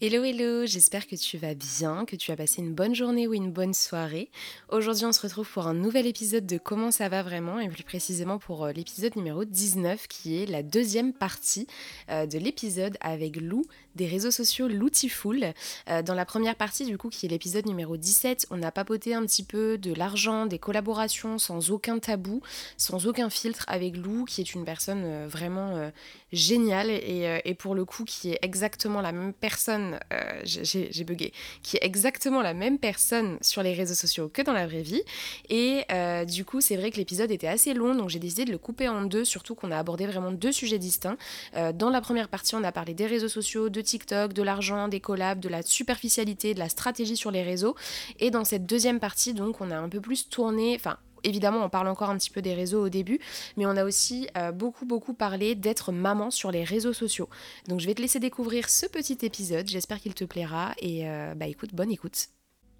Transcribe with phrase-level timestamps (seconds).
[0.00, 3.34] Hello hello, j'espère que tu vas bien, que tu as passé une bonne journée ou
[3.34, 4.30] une bonne soirée.
[4.68, 7.82] Aujourd'hui on se retrouve pour un nouvel épisode de Comment ça va vraiment et plus
[7.82, 11.66] précisément pour euh, l'épisode numéro 19 qui est la deuxième partie
[12.10, 13.64] euh, de l'épisode avec Lou
[13.96, 15.52] des réseaux sociaux Loutiful.
[15.88, 19.16] Euh, dans la première partie du coup qui est l'épisode numéro 17, on a papoté
[19.16, 22.40] un petit peu de l'argent, des collaborations sans aucun tabou,
[22.76, 25.90] sans aucun filtre avec Lou qui est une personne vraiment
[26.32, 31.32] géniale et, et pour le coup qui est exactement la même personne euh, j'ai bugué,
[31.62, 35.02] qui est exactement la même personne sur les réseaux sociaux que dans la vraie vie.
[35.48, 38.52] Et euh, du coup, c'est vrai que l'épisode était assez long, donc j'ai décidé de
[38.52, 41.16] le couper en deux, surtout qu'on a abordé vraiment deux sujets distincts.
[41.56, 44.88] Euh, dans la première partie, on a parlé des réseaux sociaux, de TikTok, de l'argent,
[44.88, 47.74] des collabs, de la superficialité, de la stratégie sur les réseaux.
[48.18, 51.68] Et dans cette deuxième partie, donc, on a un peu plus tourné, enfin, évidemment, on
[51.68, 53.20] parle encore un petit peu des réseaux au début,
[53.56, 57.28] mais on a aussi euh, beaucoup, beaucoup parlé d'être maman sur les réseaux sociaux.
[57.66, 59.68] Donc, je vais te laisser découvrir ce petit épisode.
[59.68, 60.72] J'espère qu'il te plaira.
[60.78, 62.28] Et euh, bah, écoute, bonne écoute.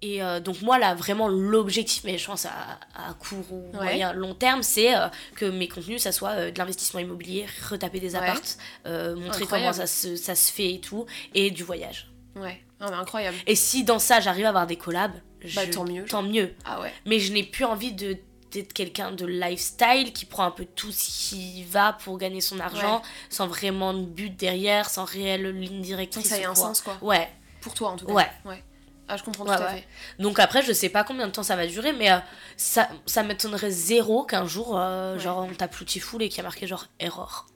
[0.01, 4.13] Et euh, donc moi là vraiment l'objectif, mais je pense à, à court ou moyen
[4.13, 4.93] long terme, c'est
[5.35, 10.15] que mes contenus ça soit de l'investissement immobilier, retaper des appartes, montrer comment ça se,
[10.15, 12.09] ça se, fait et tout, et du voyage.
[12.37, 13.35] Ouais, incroyable.
[13.45, 15.19] Et si dans ça j'arrive à avoir des collabs,
[15.55, 16.05] bah, tant mieux.
[16.05, 16.53] Tant mieux.
[16.65, 16.93] Ah ouais.
[17.05, 18.17] Mais je n'ai plus envie de
[18.51, 22.59] d'être quelqu'un de lifestyle qui prend un peu tout ce qui va pour gagner son
[22.59, 26.27] argent sans vraiment de but derrière, sans réelle ligne directrice.
[26.27, 26.97] ça a un sens quoi.
[27.01, 27.29] Ouais.
[27.61, 28.13] Pour toi en tout cas.
[28.13, 28.27] Ouais.
[28.45, 28.63] ouais.
[29.09, 29.87] Ah, je comprends tout à fait.
[30.19, 32.19] Donc après, je sais pas combien de temps ça va durer, mais euh,
[32.57, 36.41] ça, ça m'étonnerait zéro qu'un jour, euh, genre, on tape l'outil full et qu'il y
[36.41, 37.47] a marqué genre erreur.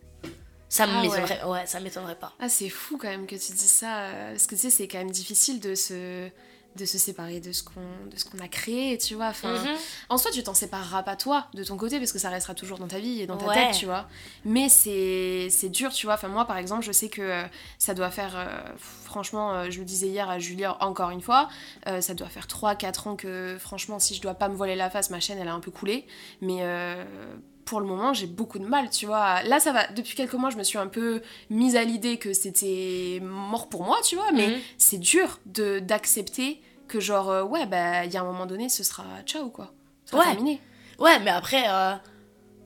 [0.67, 1.67] Ça ah m'étonnerait ouais.
[1.67, 2.33] ça m'étonnerait pas.
[2.39, 3.99] Ah, c'est fou quand même que tu dis ça.
[3.99, 6.29] Euh, parce que tu sais, c'est quand même difficile de se
[6.75, 9.77] de se séparer de ce qu'on de ce qu'on a créé tu vois enfin mhm.
[10.09, 12.77] en soi tu t'en sépareras pas toi de ton côté parce que ça restera toujours
[12.77, 14.07] dans ta vie et dans ta tête tu vois
[14.45, 17.43] mais c'est c'est dur tu vois enfin moi par exemple je sais que euh,
[17.77, 21.49] ça doit faire euh, franchement euh, je le disais hier à Julia encore une fois
[21.99, 24.89] ça doit faire 3 4 ans que franchement si je dois pas me voiler la
[24.89, 26.05] face ma chaîne elle a un peu coulé
[26.41, 26.63] mais
[27.65, 29.41] pour le moment, j'ai beaucoup de mal, tu vois.
[29.43, 29.87] Là, ça va.
[29.87, 33.83] Depuis quelques mois, je me suis un peu mise à l'idée que c'était mort pour
[33.83, 34.31] moi, tu vois.
[34.31, 34.59] Mais mhm.
[34.77, 38.69] c'est dur de d'accepter que, genre, euh, ouais, bah, il y a un moment donné,
[38.69, 39.73] ce sera ciao, quoi.
[40.05, 40.25] Ça ouais.
[40.25, 40.61] terminé.
[40.99, 41.95] Ouais, mais après, euh,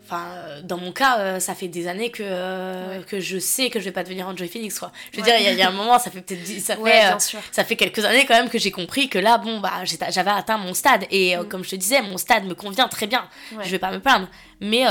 [0.03, 3.81] Enfin, euh, dans mon cas, euh, ça fait des années que, que je sais que
[3.81, 4.93] je vais pas devenir Enjoy Phoenix, quoi.
[5.11, 7.75] Je veux dire, il y, a un moment, ça fait peut-être ça, fait, ça fait
[7.75, 11.03] quelques années quand même que j'ai compris que là, bon, bah, j'avais atteint mon stade.
[11.11, 11.49] Et mm.
[11.49, 13.27] comme je te disais, mon stade me convient très bien.
[13.61, 14.29] Je vais pas me plaindre.
[14.61, 14.85] Mais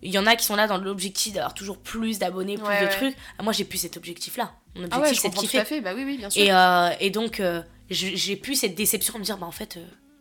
[0.00, 2.90] il y en a qui sont là dans l'objectif d'avoir toujours plus d'abonnés, plus de
[2.90, 3.16] trucs.
[3.38, 4.52] Ah, moi, j'ai plus cet objectif-là.
[4.76, 5.58] Mon ah objectif, c'est de kiffer.
[5.58, 5.80] Tout à fait.
[5.82, 6.42] Bah oui, oui, bien sûr.
[6.42, 7.42] Et, et donc,
[7.90, 9.78] j'ai plus cette déception de me dire, bah, en fait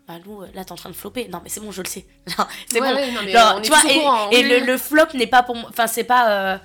[0.07, 1.29] bah Lou, là t'es en train de flopper.
[1.29, 2.06] Non mais c'est bon, je le sais.
[2.68, 2.94] c'est bon.
[3.62, 3.81] tu vois,
[4.31, 5.69] et, le, le, flop n'est pas pour moi.
[5.69, 6.53] Enfin, c'est pas.
[6.53, 6.57] Euh,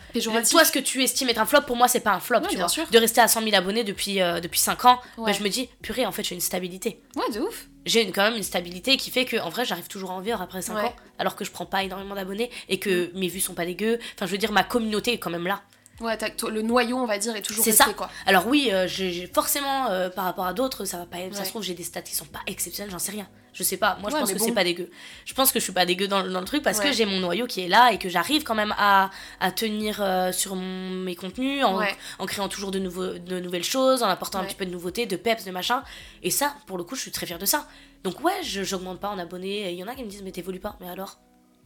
[0.51, 2.41] toi, ce que tu estimes être un flop, pour moi, c'est pas un flop.
[2.51, 2.69] tu vois.
[2.69, 2.89] Sûr.
[2.91, 5.69] De rester à 100 000 abonnés depuis, euh, depuis 5 ans, bah, je me dis,
[5.83, 7.01] purée, en fait, j'ai une stabilité.
[7.15, 7.69] Ouais, de ouf.
[7.87, 10.43] J'ai quand même une stabilité qui fait que, en vrai, j'arrive toujours à en vivre
[10.43, 13.19] après 5 ans, alors que je prends pas énormément d'abonnés et que mm.
[13.19, 13.99] mes vues sont pas dégueu.
[14.15, 15.63] Enfin, je veux dire, ma communauté est quand même là.
[16.01, 16.17] Ouais,
[16.49, 17.93] le noyau, on va dire, est toujours resté, ça.
[17.93, 18.09] quoi.
[18.27, 21.19] Alors oui, euh, j'ai forcément, euh, par rapport à d'autres, ça va pas...
[21.33, 23.29] Ça se trouve, j'ai des stats qui sont pas exceptionnels, j'en sais rien.
[23.53, 24.89] Je sais pas, moi je pense que c'est pas dégueu.
[25.25, 27.19] Je pense que je suis pas dégueu dans, dans le truc parce que j'ai mon
[27.19, 29.11] noyau qui est là et que j'arrive quand même à,
[29.41, 31.81] à tenir euh, sur mes contenus en,
[32.21, 35.07] en, créant toujours de, nouveaux, de nouvelles choses, en apportant un petit peu de nouveautés,
[35.07, 35.83] de peps, de machin.
[36.23, 37.67] Et ça, pour le coup, je suis très fière de ça.
[38.05, 39.73] Donc ouais, je j'augmente pas en abonnés.
[39.73, 40.77] Il y en a qui me disent, mais t'évolues pas.
[40.81, 41.19] Mais alors?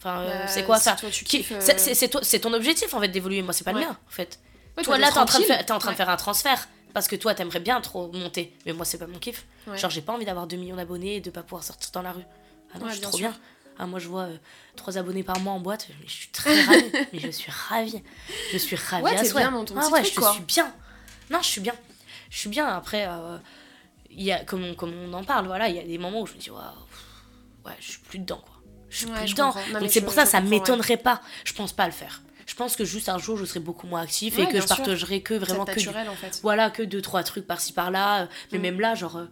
[0.05, 0.97] Enfin, bah, c'est quoi ça
[1.61, 4.41] C'est ton objectif en fait d'évoluer, moi c'est pas le mien en fait.
[4.83, 7.15] Toi là t'es en train de faire, en train de faire un transfert parce que
[7.15, 8.53] toi t'aimerais bien trop monter.
[8.67, 9.47] Mais moi c'est pas mon kiff.
[9.75, 12.13] Genre j'ai pas envie d'avoir 2 millions d'abonnés et de pas pouvoir sortir dans la
[12.13, 12.25] rue.
[12.75, 13.35] Ah non je suis trop bien.
[13.79, 14.29] Ah, moi je vois
[14.77, 16.91] 3 euh, abonnés par mois en boîte je suis très ravie.
[17.13, 18.03] Mais je suis ravie.
[18.53, 20.75] Je suis ravie ouais, à bien dans ton ah ouais je suis bien.
[21.31, 21.75] Non je suis bien.
[22.29, 22.67] Je suis bien.
[22.67, 23.39] Après euh,
[24.11, 26.27] y a comme on, comme on en parle voilà il y a des moments où
[26.27, 26.61] je me dis waouh
[27.65, 28.52] ouais je suis plus dedans quoi
[28.93, 29.55] je suis plus dedans.
[29.81, 31.23] donc c'est pour ça ça m'étonnerait pas.
[31.45, 32.23] Je pense pas le faire.
[32.47, 35.23] Je pense que juste un jour je serai beaucoup moins actif et que je partagerai
[35.23, 36.41] que vraiment que en fait.
[36.43, 38.29] voilà que deux trois trucs par-ci par-là.
[38.53, 38.63] Mais mm.
[38.63, 39.27] même là genre euh,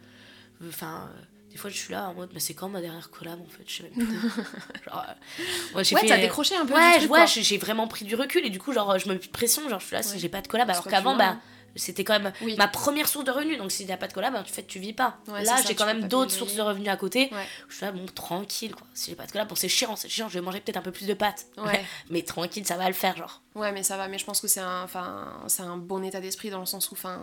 [0.68, 3.38] enfin euh, des fois je suis là en mode mais c'est quand ma dernière collab
[3.38, 3.64] en fait?
[3.66, 4.06] Je sais même plus.
[4.86, 8.46] Genre euh, ouais, ouais t'as décroché un peu ouais, ouais j'ai vraiment pris du recul
[8.46, 10.40] et du coup genre je me mets pression genre je suis là si j'ai pas
[10.40, 10.70] de collab.
[10.70, 11.36] Alors qu'avant bah
[11.76, 13.58] c'était quand même ma première source de revenus.
[13.58, 15.18] Donc s'il n'y a pas de collab en fait tu vis pas.
[15.28, 17.30] Là j'ai quand même d'autres sources de revenus à côté.
[17.68, 18.86] Je suis là bon tranquille quoi.
[18.94, 20.82] Si j'ai pas de collab bon c'est chiant c'est chiant je vais manger peut-être un
[20.82, 21.46] peu plus de pâtes.
[22.10, 24.46] Mais tranquille ça va le faire genre Ouais, mais ça va, mais je pense que
[24.46, 27.20] c'est un, enfin, c'est un bon état d'esprit dans le sens où enfin,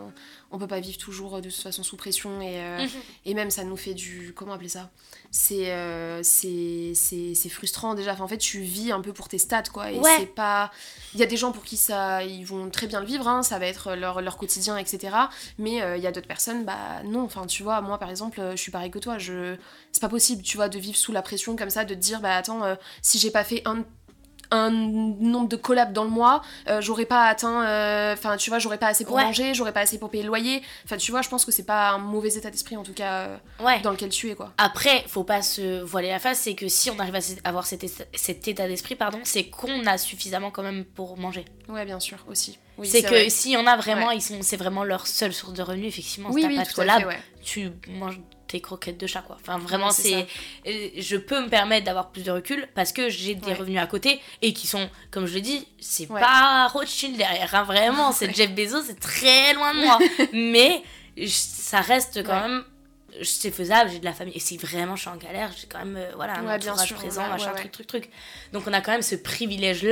[0.51, 2.89] on peut pas vivre toujours de toute façon sous pression et, euh, mhm.
[3.23, 4.33] et même ça nous fait du.
[4.35, 4.89] Comment appeler ça?
[5.31, 8.11] C'est, euh, c'est, c'est, frustrant déjà.
[8.11, 9.89] Enfin, en fait, tu vis un peu pour tes stats quoi.
[9.89, 10.69] Et c'est pas.
[11.13, 12.21] Il y a des gens pour qui ça.
[12.23, 15.15] Ils vont très bien le vivre, hein, ça va être leur, leur quotidien, etc.
[15.57, 17.23] Mais euh, il y a d'autres personnes, bah non.
[17.23, 19.17] Enfin, tu vois, moi par exemple, je suis pareil que toi.
[19.17, 19.55] Je...
[19.93, 22.19] C'est pas possible, tu vois, de vivre sous la pression comme ça, de te dire,
[22.19, 22.63] bah attends,
[23.01, 23.85] si j'ai pas fait un
[24.51, 28.59] un nombre de collabs dans le mois, euh, j'aurais pas atteint, euh, enfin tu vois,
[28.59, 30.61] j'aurais pas assez pour manger, j'aurais pas assez pour payer le loyer.
[30.85, 33.13] Enfin tu vois, je pense que c'est pas un mauvais état d'esprit en tout cas
[33.13, 33.79] euh, ouais.
[33.81, 34.53] dans lequel tu es quoi.
[34.57, 37.83] Après, faut pas se voiler la face, c'est que si on arrive à avoir cet,
[37.83, 41.45] état d'esprit, pardon, c'est qu'on a suffisamment quand même pour manger.
[41.67, 42.57] Ouais, bien sûr, aussi.
[42.83, 45.61] c'est que s'il y en a vraiment, ils sont, c'est vraiment leur seule source de
[45.61, 46.31] revenus, effectivement.
[46.31, 47.13] Si t'as pas de collab,
[47.43, 49.37] tu manges tes croquettes de chat quoi.
[49.39, 50.27] Enfin vraiment c'est
[50.67, 53.87] euh, je peux me permettre d'avoir plus de recul parce que j'ai des revenus à
[53.87, 58.33] côté et qui sont comme je l'ai dit, c'est pas Rothschild derrière hein, vraiment, c'est
[58.35, 59.99] Jeff Bezos, c'est très loin de moi.
[60.33, 60.83] Mais
[61.27, 62.63] ça reste quand même
[63.23, 65.79] c'est faisable, j'ai de la famille et si vraiment je suis en galère, j'ai quand
[65.79, 68.09] même euh, voilà un entourage présent, machin truc truc truc.
[68.53, 69.83] Donc on a quand même ce privilège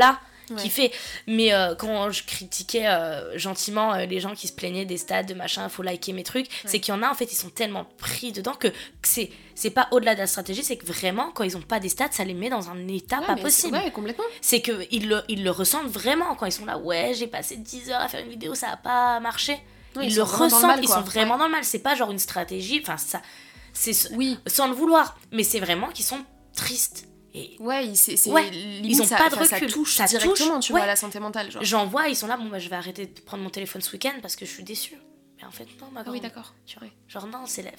[0.58, 0.92] qui fait.
[1.28, 5.26] Mais euh, quand je critiquais euh, gentiment euh, les gens qui se plaignaient des stades,
[5.26, 7.50] de machin, faut liker mes trucs, c'est qu'il y en a en fait, ils sont
[7.50, 8.68] tellement pris dedans que,
[9.04, 11.90] c'est c'est pas au-delà de la stratégie, c'est que vraiment quand ils ont pas des
[11.90, 13.78] stats, ça les met dans un état pas possible.
[13.78, 14.26] Ouais, complètement.
[14.42, 17.56] C'est que ils le, ils le ressentent vraiment quand ils sont là, ouais, j'ai passé
[17.56, 19.58] 10 heures à faire une vidéo, ça a pas marché.
[20.02, 21.64] ils, le ressentent, ils sont vraiment dans le mal.
[21.64, 23.22] C'est pas genre une stratégie, enfin ça,
[23.72, 24.38] c'est oui.
[24.46, 26.20] sans le vouloir, mais c'est vraiment qu'ils sont
[26.54, 27.08] tristes
[27.60, 29.48] ouais, c'est, ils ont pas de recul.
[29.48, 31.50] Ça touche ça directement, tu vois, à la santé mentale.
[31.62, 33.92] J'en vois, ils sont là, bon, bah, je vais arrêter de prendre mon téléphone ce
[33.92, 34.98] week-end parce que je suis déçue.
[35.38, 36.54] Mais en fait, non, ma ah Oui, d'accord.
[37.08, 37.72] Genre, non, c'est la,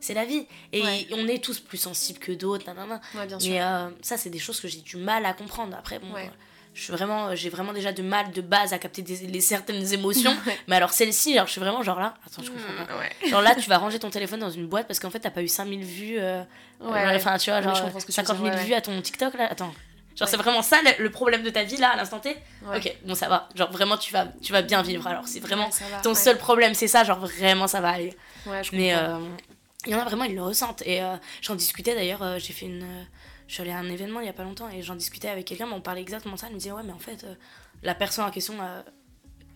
[0.00, 0.46] c'est la vie.
[0.72, 0.82] Et
[1.12, 2.66] on est tous plus sensibles que d'autres,
[3.14, 3.50] Ouais, bien sûr.
[3.50, 5.76] Mais euh, ça, c'est des choses que j'ai du mal à comprendre.
[5.76, 6.14] Après, bon,
[6.74, 9.92] je suis vraiment j'ai vraiment déjà de mal de base à capter des, les certaines
[9.92, 10.34] émotions.
[10.68, 13.26] Mais alors celle-ci alors je suis vraiment genre là attends je comprends pas.
[13.26, 15.30] Mmh, genre là tu vas ranger ton téléphone dans une boîte parce qu'en fait t'as
[15.30, 16.42] pas eu 5000 vues euh,
[16.80, 19.72] ouais, enfin tu vois genre 50 000 vues à ton TikTok là attends.
[20.16, 22.36] Genre c'est vraiment ça le, problème de ta vie là à l'instant T?
[22.74, 23.48] Ok bon ça va.
[23.54, 25.70] Genre vraiment tu vas tu vas bien vivre alors c'est vraiment
[26.02, 28.16] ton seul problème c'est ça genre vraiment ça va aller.
[28.72, 29.18] Mais euh,
[29.86, 30.82] il y en a vraiment ils le ressentent.
[30.86, 32.84] Et euh, j'en discutais d'ailleurs j'ai fait une
[33.46, 35.46] je suis allée à un événement il y a pas longtemps et j'en discutais avec
[35.46, 36.46] quelqu'un, mais on parlait exactement de ça.
[36.46, 37.34] Elle me disait, ouais, mais en fait, euh,
[37.82, 38.82] la personne en question euh,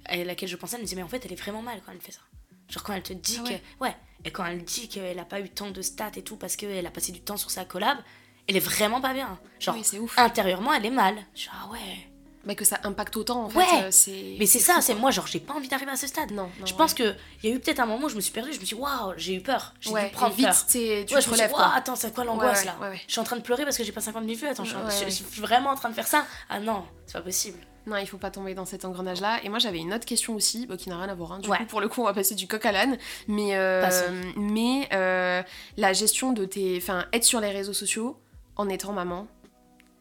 [0.05, 1.93] à laquelle je pensais, elle me disait, mais en fait, elle est vraiment mal quand
[1.93, 2.21] elle fait ça.
[2.69, 3.85] Genre quand elle te dit ah que.
[3.85, 6.57] Ouais, et quand elle dit qu'elle a pas eu tant de stats et tout parce
[6.57, 7.99] qu'elle a passé du temps sur sa collab,
[8.47, 9.39] elle est vraiment pas bien.
[9.59, 9.77] Genre,
[10.17, 11.15] intérieurement, elle est mal.
[11.35, 12.08] Genre, ah ouais
[12.49, 15.27] mais que ça impacte autant en fait euh, c'est mais c'est ça c'est moi genre
[15.27, 17.61] j'ai pas envie d'arriver à ce stade non, je pense que il y a eu
[17.61, 19.41] peut-être un moment où je me suis perdue je me suis dit waouh j'ai eu
[19.41, 21.73] peur j'ai dû prendre vite, peur tu ouais, te relèves quoi.
[21.75, 22.75] attends c'est quoi l'angoisse là
[23.07, 25.11] je suis en train de pleurer parce que j'ai pas 50 000 vues attends je,
[25.11, 28.19] suis vraiment en train de faire ça ah non c'est pas possible non, il faut
[28.19, 29.39] pas tomber dans cet engrenage-là.
[29.45, 31.33] Et moi, j'avais une autre question aussi, qui n'a rien à voir.
[31.33, 31.39] Hein.
[31.39, 32.99] Du coup, pour le coup, on va passer du coq à l'âne.
[33.29, 33.89] Mais, euh,
[34.37, 35.43] mais euh,
[35.79, 36.77] la gestion de tes.
[36.77, 38.21] Enfin, être sur les réseaux sociaux
[38.57, 39.27] en étant maman,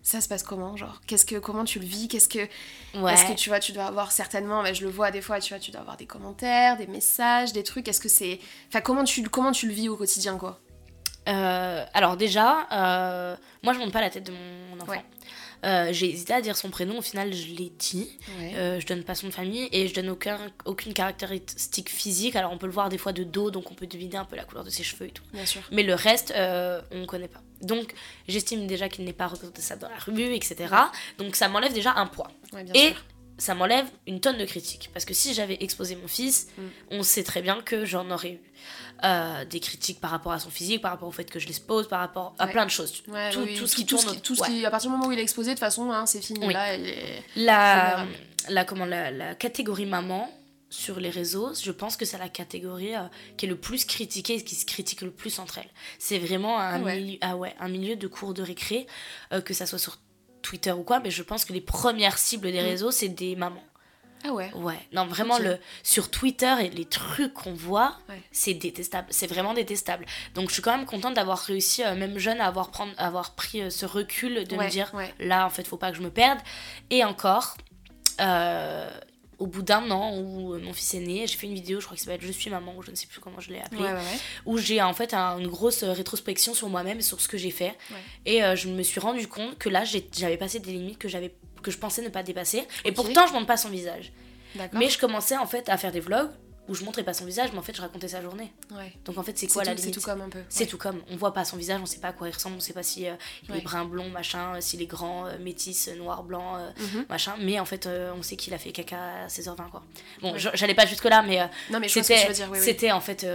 [0.07, 3.35] ça se passe comment genre qu'est-ce que comment tu le vis qu'est-ce que est-ce que
[3.35, 5.81] tu vois tu dois avoir certainement je le vois des fois tu vois tu dois
[5.81, 8.39] avoir des commentaires des messages des trucs est-ce que c'est
[8.69, 10.61] enfin comment tu comment tu le vis au quotidien quoi?
[11.27, 15.03] Euh, alors déjà euh, moi je monte pas la tête de mon enfant
[15.65, 18.09] euh, j'ai hésité à dire son prénom, au final je l'ai dit.
[18.51, 22.35] je donne pas son de famille et je donne aucun, aucune caractéristique physique.
[22.35, 24.35] Alors on peut le voir des fois de dos, donc on peut deviner un peu
[24.35, 25.23] la couleur de ses cheveux et tout.
[25.33, 25.61] Bien sûr.
[25.71, 26.33] Mais le reste,
[26.91, 27.41] on connaît pas.
[27.61, 27.93] Donc,
[28.27, 30.73] j'estime déjà qu'il n'est pas reconnaissable dans la revue, etc.
[31.17, 32.31] Donc, ça m'enlève déjà un poids.
[32.73, 32.93] et
[33.37, 34.89] ça m'enlève une tonne de critiques.
[34.93, 36.61] Parce que si j'avais exposé mon fils, mm.
[36.91, 38.41] on sait très bien que j'en aurais eu
[39.03, 41.87] euh, des critiques par rapport à son physique, par rapport au fait que je l'expose,
[41.87, 42.91] par rapport à plein de choses.
[43.03, 43.11] tout,
[43.57, 44.19] tout, ce qui tourne.
[44.21, 46.05] Tout ce qui, à partir du moment où il est exposé, de toute façon, hein,
[46.05, 46.51] c'est fini.
[46.51, 46.77] Là,
[47.35, 48.05] la,
[48.49, 50.31] la, comment, la, la catégorie maman,
[50.69, 53.03] sur les réseaux, je pense que c'est la catégorie euh,
[53.37, 55.69] qui est le plus critiquée et qui se critique le plus entre elles.
[55.97, 58.85] C'est vraiment un, Milieu, ah ouais, un milieu de cours de récré,
[59.31, 59.97] euh, que ça soit sur
[60.47, 62.65] Twitter ou quoi, mais je pense que les premières cibles des mm.
[62.65, 63.63] réseaux, c'est des mamans.
[64.23, 67.97] Ah ouais Ouais, non, vraiment, le, sur Twitter et les trucs qu'on voit,
[68.31, 69.07] c'est détestable.
[69.11, 70.05] C'est vraiment détestable.
[70.33, 73.35] Donc, je suis quand même contente d'avoir réussi, euh, même jeune, à avoir, prendre, avoir
[73.35, 76.39] pris ce recul de me dire là, en fait, faut pas que je me perde.
[76.89, 77.57] Et encore,
[79.39, 81.85] au bout d'un an où euh, mon fils est né, j'ai fait une vidéo, je
[81.85, 83.51] crois que ça va être Je suis maman, ou je ne sais plus comment je
[83.51, 83.81] l'ai appelé,
[84.45, 87.51] où j'ai en fait une grosse euh, rétrospection sur moi-même et sur ce que j'ai
[87.51, 87.75] fait.
[88.25, 91.07] Et euh, je me suis rendu compte que là, j'avais passé des limites que,
[91.61, 92.63] que je pensais ne pas dépasser.
[92.85, 94.11] Et pourtant, je montre pas son visage.
[94.73, 96.31] Mais je commençais en fait à faire des vlogs
[96.67, 98.51] où je montrais pas son visage, mais en fait je racontais sa journée.
[98.71, 98.93] Ouais.
[99.05, 100.41] Donc en fait c'est quoi la limite C'est tout comme un peu.
[100.49, 101.01] C'est tout comme.
[101.09, 102.83] On voit pas son visage, on sait pas à quoi il ressemble, on sait pas
[102.83, 103.13] si euh,
[103.47, 107.05] il est brun, blond, machin, euh, s'il est grand, euh, métis, noir, blanc, mhm.
[107.09, 107.35] machin.
[107.39, 109.83] Mais en fait on sait qu'il a fait caca à 16h20 quoi.
[110.21, 113.25] Bon, j'allais pas jusque là, mais, mais c'était en fait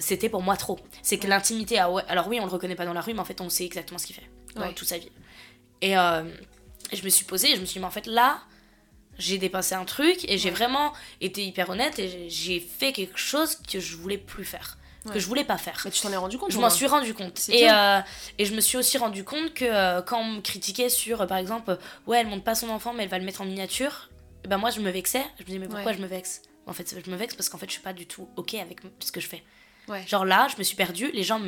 [0.00, 0.78] c'était pour moi trop.
[1.02, 3.40] C'est que l'intimité, alors oui on le reconnaît pas dans la rue, mais en fait
[3.40, 5.10] on sait exactement ce qu'il fait dans toute sa vie.
[5.80, 8.42] Et je me suis posée, et je me suis dit mais en fait là
[9.18, 13.56] j'ai dépassé un truc et j'ai vraiment été hyper honnête et j'ai fait quelque chose
[13.56, 14.78] que je voulais plus faire.
[15.12, 15.82] Que je voulais pas faire.
[15.84, 17.38] Mais tu t'en es rendu compte Je m'en suis rendu compte.
[17.50, 18.00] Et, euh,
[18.38, 21.26] et je me suis aussi rendu compte que euh, quand on me critiquait sur, euh,
[21.26, 24.08] par exemple, ouais, elle monte pas son enfant, mais elle va le mettre en miniature,
[24.48, 25.22] ben moi je me vexais.
[25.36, 26.40] Je me disais, mais pourquoi je me vexe?
[26.66, 28.80] En fait, je me vexe parce qu'en fait, je suis pas du tout OK avec
[29.00, 29.42] ce que je fais.
[30.06, 31.40] Genre là, je me suis perdue, les gens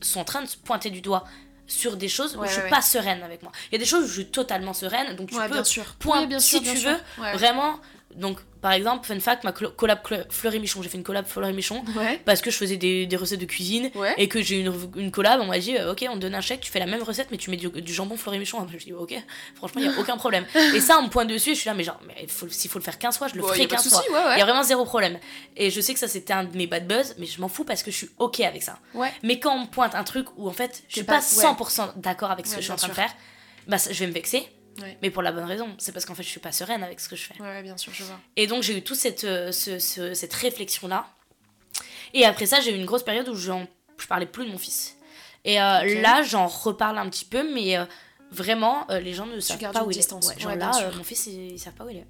[0.00, 1.24] sont en train de se pointer du doigt
[1.66, 3.52] sur des choses où je suis pas sereine avec moi.
[3.70, 5.84] Il y a des choses où je suis totalement sereine, donc tu peux, bien sûr.
[5.98, 6.96] point, si tu veux,
[7.34, 7.78] vraiment,
[8.16, 9.98] donc par exemple, fun fact, ma collab
[10.30, 11.84] Fleury Michon, j'ai fait une collab Fleury Michon
[12.24, 15.40] parce que je faisais des, des recettes de cuisine et que j'ai une, une collab,
[15.40, 17.28] on m'a dit euh, ok, on te donne un chèque, tu fais la même recette
[17.30, 18.66] mais tu mets du, jambon Fleury Michon.
[18.72, 19.14] Je dis ok,
[19.54, 20.46] franchement, il y a aucun problème.
[20.74, 22.78] et ça, on me pointe dessus et je suis là, mais genre, mais s'il faut
[22.78, 24.02] le faire 15 fois, je le ferai 15 fois.
[24.08, 25.18] Il y a vraiment zéro problème.
[25.56, 27.64] Et je sais que ça c'était un de mes bad buzz, mais je m'en fous
[27.64, 28.78] parce que je suis ok avec ça.
[29.22, 32.30] Mais quand on me pointe un truc où en fait je suis pas 100% d'accord
[32.30, 33.14] avec ce que je suis en train de faire,
[33.66, 34.46] bah je vais me vexer
[35.02, 37.08] mais pour la bonne raison, c'est parce qu'en fait je suis pas sereine avec ce
[37.08, 37.40] que je fais.
[37.40, 38.18] Ouais, bien sûr, je vois.
[38.36, 41.06] Et donc j'ai eu toute cette, euh, ce, cette réflexion-là.
[42.12, 43.52] Et après ça, j'ai eu une grosse période où je
[44.08, 44.96] parlais plus de mon fils.
[45.44, 47.84] Et euh, là, j'en reparle un petit peu, mais euh,
[48.30, 50.12] vraiment, les gens ne savent pas où il est.
[50.12, 52.06] Ouais, genre là, mon fils, ils, ils, savent pas où il est.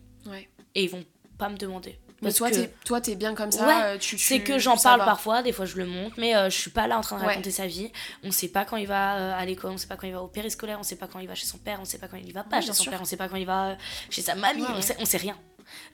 [0.74, 1.04] Et ils vont
[1.38, 1.98] pas me demander.
[2.24, 2.50] Mais toi,
[2.84, 3.84] toi, t'es bien comme ça.
[3.84, 6.58] Euh, tu, c'est que j'en parle parfois, des fois je le montre, mais euh, je
[6.58, 7.90] suis pas là en train de raconter sa vie.
[8.22, 10.22] On sait pas quand il va euh, à l'école, on sait pas quand il va
[10.22, 12.16] au périscolaire, on sait pas quand il va chez son père, on sait pas quand
[12.16, 13.76] il va pas chez son père, on sait pas quand il va
[14.10, 15.36] chez sa mamie, on, sait, on sait rien.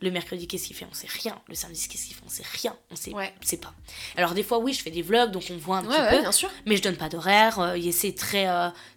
[0.02, 0.86] Le mercredi, qu'est-ce qu'il fait?
[0.90, 1.40] On sait rien.
[1.48, 2.22] Le samedi, qu'est-ce qu'il fait?
[2.26, 2.76] On sait rien.
[2.90, 3.72] On sait, sait pas.
[4.16, 6.20] Alors, des fois, oui, je fais des vlogs, donc on voit un petit peu.
[6.20, 6.50] Bien sûr.
[6.66, 7.74] Mais je donne pas d'horaire.
[7.92, 8.46] c'est très.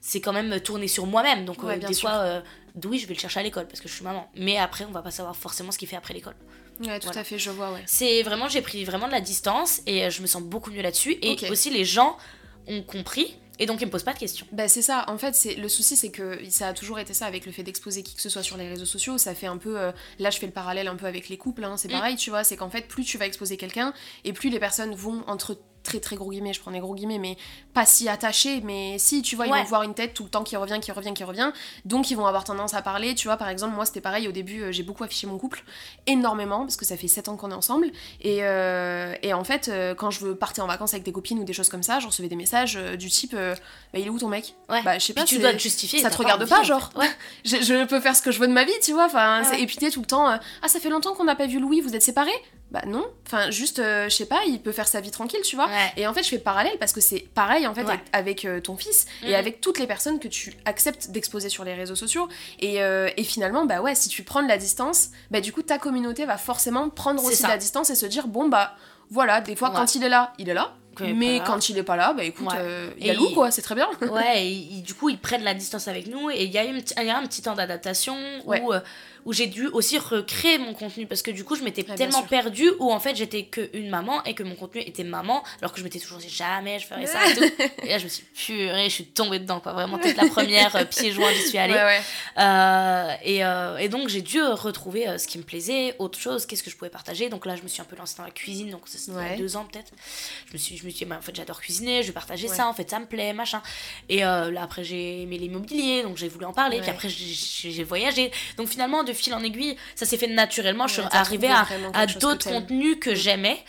[0.02, 1.46] c'est quand même tourné sur moi-même.
[1.46, 2.42] Donc, des fois,
[2.86, 4.30] oui, je vais le chercher à l'école parce que je suis maman.
[4.36, 6.36] Mais après, on va pas savoir forcément ce qu'il fait après l'école.
[6.82, 7.84] Ouais, tout à fait, je vois, ouais.
[7.86, 10.82] C'est vraiment, j'ai pris vraiment de la distance et euh, je me sens beaucoup mieux
[10.82, 11.18] là-dessus.
[11.22, 12.18] Et aussi, les gens
[12.68, 14.48] ont compris et donc ils me posent pas de questions.
[14.52, 17.26] Bah c'est ça, en fait c'est le souci c'est que ça a toujours été ça
[17.26, 19.58] avec le fait d'exposer qui que ce soit sur les réseaux sociaux, ça fait un
[19.58, 21.92] peu euh, là je fais le parallèle un peu avec les couples, hein, c'est mm.
[21.92, 24.96] pareil tu vois, c'est qu'en fait plus tu vas exposer quelqu'un et plus les personnes
[24.96, 27.38] vont entre très très gros guillemets, je prends des gros guillemets, mais
[27.74, 30.44] pas si attachés, mais si, tu vois, ils vont voir une tête tout le temps
[30.44, 31.52] qui revient, qui revient, qui revient,
[31.86, 34.32] donc ils vont avoir tendance à parler, tu vois, par exemple, moi c'était pareil, au
[34.32, 35.64] début euh, j'ai beaucoup affiché mon couple,
[36.08, 37.88] énormément, parce que ça fait 7 ans qu'on est ensemble,
[38.22, 41.40] et, euh, et en fait, euh, quand je veux partir en vacances avec des copines
[41.40, 44.20] ou des choses comme ça, je recevais des messages du type, bah il est où
[44.20, 44.56] ton mec?
[44.70, 47.10] Bah je sais pas, tu dois te justifier, ça te regarde pas, genre, ouais.
[47.46, 49.66] je, peux faire ce que je veux de ma vie, tu vois, enfin, ah et
[49.66, 52.02] puis tout le temps, ah ça fait longtemps qu'on n'a pas vu Louis, vous êtes
[52.02, 52.32] séparés?
[52.74, 53.06] Bah non.
[53.28, 55.70] Enfin juste je sais pas il peut faire sa vie tranquille tu vois.
[55.96, 58.76] Et en fait je fais parallèle parce que c'est pareil en fait avec, euh, ton
[58.76, 59.36] fils et mhm.
[59.36, 62.28] avec toutes les personnes que tu acceptes d'exposer sur les réseaux sociaux.
[62.60, 65.62] Et, euh, et, finalement, bah ouais, si tu prends de la distance, bah du coup
[65.62, 68.76] ta communauté va forcément prendre aussi de la distance et se dire bon bah
[69.10, 70.74] voilà, des fois quand il est là, il est là.
[71.00, 73.62] mais quand il est pas là, bah écoute, euh, il y a loup quoi, c'est
[73.62, 73.90] très bien.
[74.02, 76.30] ouais, et, du coup ils prennent la distance avec nous.
[76.30, 78.16] Et il y, a y a un petit temps d'adaptation
[78.46, 78.74] où
[79.26, 82.72] où j'ai dû aussi recréer mon contenu parce que du coup je m'étais tellement perdue
[82.80, 85.80] où en fait j'étais que une maman et que mon contenu était maman alors que
[85.80, 87.44] je m'étais toujours dit jamais je ferais ça et tout.
[87.84, 89.74] Et là je me suis purée je suis tombée dedans quoi.
[89.74, 91.74] Vraiment peut-être la première euh, pied joint j'y suis allée.
[92.38, 96.64] Euh, et, euh, et, donc j'ai dû retrouver ce qui me plaisait autre chose qu'est-ce
[96.64, 97.30] que je pouvais partager.
[97.30, 99.38] Donc là je me suis un peu lancée dans la cuisine donc ça c'était il
[99.38, 99.92] deux ans peut-être.
[100.48, 102.48] Je me suis je me suis dit bah, en fait j'adore cuisiner je vais partager
[102.48, 103.62] ça en fait ça me plaît machin.
[104.10, 106.82] Et là après j'ai aimé l'immobilier donc j'ai voulu en parler.
[106.82, 108.32] Puis après j'ai voyagé.
[108.58, 110.88] Donc finalement de fil en aiguille, ça s'est fait naturellement.
[110.88, 113.16] je suis arrivée à, à d'autres contenus que mm.
[113.16, 113.64] j'aimais.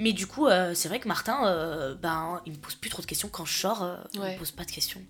[0.00, 3.02] Mais du coup, euh, c'est vrai que Martin, euh, ben, il me pose plus trop
[3.02, 3.28] de questions.
[3.28, 5.00] Quand je sors, euh, il me pose pas de questions.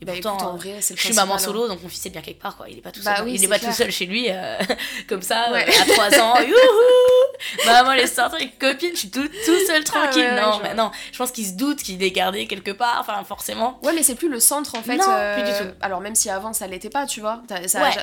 [0.00, 2.56] Et bah, pourtant, je suis maman solo, donc mon fils est bien quelque part.
[2.56, 2.68] Quoi.
[2.68, 4.28] Il est pas tout bah seul, il est, pas tout seul chez lui,
[5.08, 6.40] comme ça, à 3 ans.
[6.40, 10.34] Youhou Maman, les sortir avec copine, je suis tout, tout seul ah tranquille.
[10.40, 13.78] non, mais non, je pense qu'il se doute qu'il est gardé quelque part, enfin, forcément.
[13.82, 14.96] Ouais, mais c'est plus le centre en fait.
[14.96, 15.74] Non, plus du tout.
[15.80, 17.42] Alors, même si avant ça l'était pas, tu vois,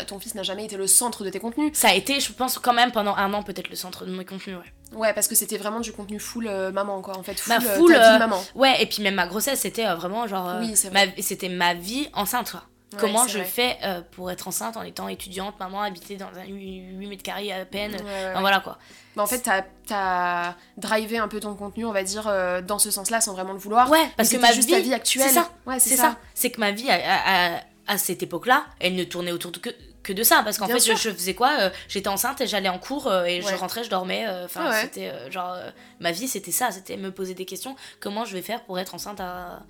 [0.08, 1.72] ton fils n'a jamais été le centre de tes contenus.
[1.74, 4.26] Ça a été, je pense, quand même pendant un an, peut-être le centre de mes
[4.26, 4.74] contenus, ouais.
[4.94, 7.40] Ouais, parce que c'était vraiment du contenu full euh, maman, quoi, en fait.
[7.40, 8.44] Full, ma euh, full, euh, maman.
[8.56, 10.56] Ouais, et puis même ma grossesse, c'était vraiment genre.
[10.60, 10.76] oui,
[11.20, 12.64] C'était ma vie enceinte, quoi.
[13.00, 13.78] Comment je fais
[14.12, 17.96] pour être enceinte en étant étudiante, maman, habitée dans un 8 mètres carrés à peine.
[18.38, 18.78] voilà, quoi.
[19.16, 22.24] Bah, en fait, t'as as drivé un peu ton contenu, on va dire,
[22.68, 23.90] dans ce sens-là, sans vraiment le vouloir.
[23.90, 25.28] Ouais, parce que ma juste vie, actuelle.
[25.30, 25.50] C'est ça.
[25.66, 26.18] Ouais, c'est ça.
[26.34, 29.70] C'est que ma vie, à, à, à cette époque-là, elle ne tournait autour de que
[30.04, 32.80] que de ça parce qu'en fait je, faisais quoi euh, j'étais enceinte et j'allais en
[32.80, 35.56] cours euh, et je rentrais je dormais euh, enfin c'était genre
[36.00, 37.76] ma vie c'était ça c'était me poser des questions.
[38.00, 39.64] Comment je vais faire pour être enceinte à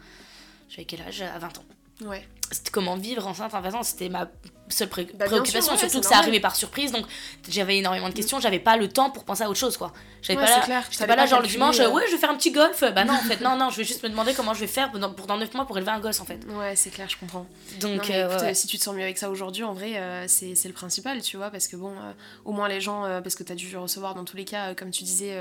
[0.69, 1.21] j'avais quel âge?
[1.21, 1.63] À 20 ans.
[2.05, 2.25] Ouais
[2.71, 4.29] comment vivre enceinte à 20 ans c'était ma
[4.71, 7.05] seule bah, préoccupation, surtout que ça arrivait par surprise, donc
[7.49, 9.93] j'avais énormément de questions, j'avais pas le temps pour penser à autre chose, quoi.
[10.21, 11.89] J'avais pas là, j'étais pas là genre le dimanche, euh.
[11.89, 12.83] ouais, je vais faire un petit golf.
[12.93, 14.91] Bah non, en fait, non, non, je vais juste me demander comment je vais faire
[14.91, 16.39] pour dans, pour 9 mois pour élever un gosse, en fait.
[16.47, 17.47] Ouais, c'est clair, je comprends.
[17.79, 20.73] Donc, euh, si tu te sens mieux avec ça aujourd'hui, en vrai, euh, c'est le
[20.73, 21.93] principal, tu vois, parce que bon,
[22.45, 25.03] au moins les gens, parce que t'as dû recevoir dans tous les cas, comme tu
[25.03, 25.35] disais,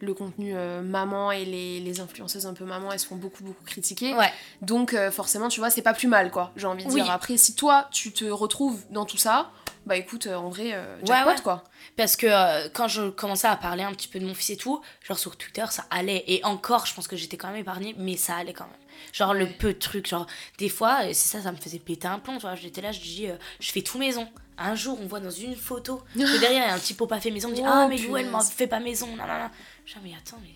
[0.00, 3.64] le contenu maman et les, les, influenceuses un peu maman, elles se font beaucoup, beaucoup
[3.64, 4.14] critiquer.
[4.14, 4.30] Ouais.
[4.60, 7.10] Donc, forcément, tu vois, c'est pas plus mal, quoi, j'ai envie de dire.
[7.10, 9.50] Après, si toi, tu te retrouves dans tout ça,
[9.86, 11.62] bah écoute, euh, en vrai, euh, jackpot quoi.
[11.96, 14.56] Parce que euh, quand je commençais à parler un petit peu de mon fils et
[14.56, 16.24] tout, genre sur Twitter, ça allait.
[16.26, 18.74] Et encore, je pense que j'étais quand même épargnée, mais ça allait quand même.
[19.12, 20.26] Genre le peu de trucs, genre
[20.58, 22.56] des fois, c'est ça, ça me faisait péter un plomb, tu vois.
[22.56, 23.28] J'étais là, je dis,
[23.60, 24.28] je fais tout maison.
[24.58, 27.06] Un jour, on voit dans une photo que derrière, il y a un petit pot
[27.06, 29.06] pas fait maison, on me dit, oh, ah, mais Lou, elle m'en fait pas maison,
[29.08, 29.50] non, non, non.
[29.86, 30.55] Dis, mais attends, mais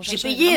[0.00, 0.56] j'ai payé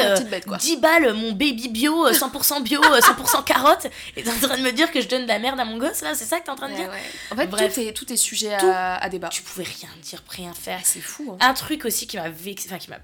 [0.60, 4.39] 10 euh, balles mon baby bio, 100% euh, bio, 100% euh, carotte, et t'es en
[4.39, 6.25] train de me dire que je donne de la merde à mon gosse là, c'est
[6.25, 6.89] ça que t'es en train de dire
[7.32, 9.30] En fait, Bref, tout, est, tout est sujet à, débat.
[9.30, 10.80] Tu pouvais rien dire, rien faire.
[10.84, 11.32] C'est fou.
[11.34, 11.38] Hein.
[11.42, 13.00] Un truc aussi qui m'a vexé, enfin qui m'a.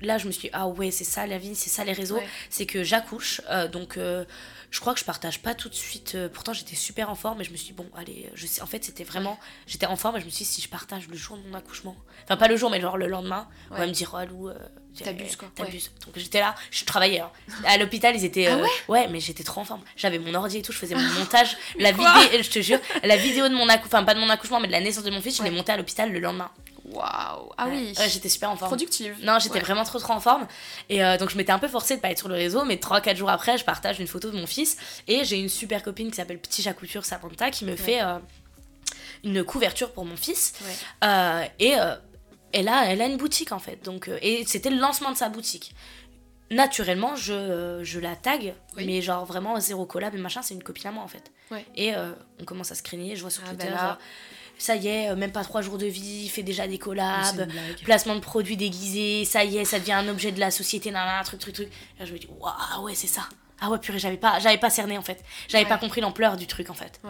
[0.00, 2.20] Là, je me suis dit, ah ouais, c'est ça la vie, c'est ça les réseaux,
[2.50, 3.40] c'est que j'accouche,
[3.72, 3.98] donc
[4.70, 6.14] je crois que je partage pas tout de suite.
[6.14, 8.60] Euh, pourtant, j'étais super en forme et je me suis dit, bon, allez, je sais,
[8.60, 9.38] en fait, c'était vraiment.
[9.66, 11.54] J'étais en forme et je me suis dit, si je partage le jour de mon
[11.54, 14.48] accouchement, enfin, pas le jour, mais genre le lendemain, on va me dire, oh, Lou,
[14.48, 14.54] euh,
[15.02, 15.48] t'abuses quoi.
[15.54, 15.90] T'abuses.
[16.04, 17.20] Donc j'étais là, je travaillais.
[17.20, 17.30] Hein.
[17.64, 18.46] À l'hôpital, ils étaient.
[18.46, 19.82] Ah euh, ouais, mais j'étais trop en forme.
[19.96, 21.56] J'avais mon ordi et tout, je faisais mon montage.
[21.78, 24.60] la vidéo, je te jure, la vidéo de mon accouchement, enfin, pas de mon accouchement,
[24.60, 26.50] mais de la naissance de mon fils, je l'ai montée à l'hôpital le lendemain.
[26.92, 28.70] Waouh Ah oui J'étais super en forme.
[28.70, 29.16] Productive.
[29.22, 30.46] Non, j'étais vraiment trop trop en forme.
[30.88, 32.76] Et euh, donc je m'étais un peu forcée de pas être sur le réseau, mais
[32.76, 34.76] 3-4 jours après, je partage une photo de mon fils.
[35.06, 38.18] Et j'ai une super copine qui s'appelle Petit Jacouture Samantha qui me fait euh,
[39.24, 40.54] une couverture pour mon fils.
[41.04, 41.74] Euh, et
[42.52, 43.84] elle, a, elle a une boutique en fait.
[43.84, 45.74] Donc, et c'était le lancement de sa boutique
[46.50, 50.86] naturellement, je, je la tag, mais genre vraiment zéro collab et machin, c'est une copine
[50.86, 51.30] à moi en fait.
[51.76, 51.92] Et
[52.40, 53.74] on commence à se craigner, je vois sur ah, Twitter
[54.58, 57.48] ça y est, euh, même pas trois jours de vie, il fait déjà des collabs,
[57.84, 61.24] placement de produits déguisés, ça y est, ça devient un objet de la société, nan,
[61.24, 61.68] truc, truc, truc.
[61.68, 63.22] Et là, je me dis, waouh, ouais, c'est ça.
[63.60, 65.24] Ah ouais, purée, j'avais pas, j'avais pas cerné en fait.
[65.48, 67.00] J'avais pas compris l'ampleur du truc en fait.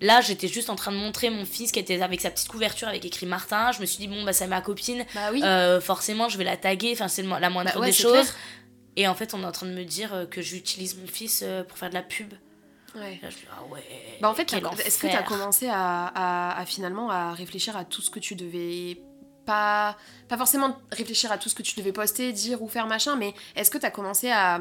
[0.00, 2.86] Là, j'étais juste en train de montrer mon fils qui était avec sa petite couverture
[2.86, 3.72] avec écrit Martin.
[3.72, 5.04] Je me suis dit, bon, bah, c'est ma copine.
[5.12, 5.42] Bah oui.
[5.42, 6.92] Euh, forcément, je vais la taguer.
[6.92, 8.32] Enfin, c'est la moindre bah des choses.
[8.94, 11.44] Et en fait, on est en train de me dire euh, que j'utilise mon fils
[11.68, 12.32] pour faire de la pub.
[12.94, 13.20] Ouais.
[13.50, 13.82] ah ouais.
[14.20, 18.02] Bah en fait, est-ce que tu as commencé à, à, finalement à réfléchir à tout
[18.02, 19.00] ce que tu devais
[19.46, 19.96] pas
[20.28, 23.34] pas forcément réfléchir à tout ce que tu devais poster, dire ou faire machin, mais
[23.56, 24.60] est-ce que tu as commencé à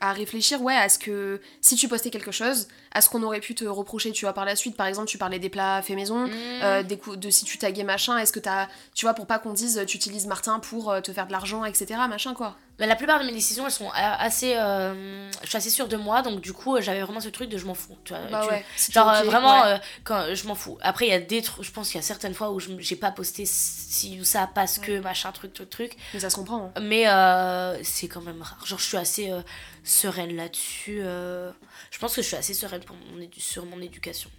[0.00, 3.40] à réfléchir ouais à ce que si tu postais quelque chose à ce qu'on aurait
[3.40, 4.76] pu te reprocher tu vois par la suite.
[4.76, 6.30] Par exemple tu parlais des plats faits maison mmh.
[6.62, 9.52] euh, des de si tu taguais machin est-ce que t'as tu vois pour pas qu'on
[9.52, 12.56] dise tu utilises Martin pour euh, te faire de l'argent etc machin quoi.
[12.80, 15.96] Mais la plupart de mes décisions elles sont assez euh, je suis assez sûre de
[15.96, 18.46] moi donc du coup j'avais vraiment ce truc de je m'en fous tu vois bah
[18.46, 20.78] ouais, genre vraiment quand je m'en fous.
[20.80, 22.96] Après il y a des trucs je pense qu'il y a certaines fois où j'ai
[22.96, 25.96] pas posté si ou ça parce que machin truc truc truc.
[26.14, 26.80] Mais ça se comprend hein.
[26.80, 27.04] mais
[27.82, 28.64] c'est quand même rare.
[28.66, 29.32] Genre je suis assez
[29.84, 31.00] sereine là-dessus.
[31.02, 31.52] Euh,
[31.90, 34.30] je pense que je suis assez sereine pour mon sur mon éducation.